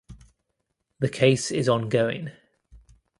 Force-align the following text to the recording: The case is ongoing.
The 0.97 1.09
case 1.09 1.51
is 1.51 1.69
ongoing. 1.69 2.31